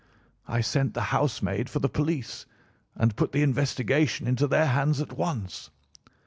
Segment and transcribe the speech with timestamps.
[0.47, 2.47] I sent the housemaid for the police
[2.95, 5.69] and put the investigation into their hands at once.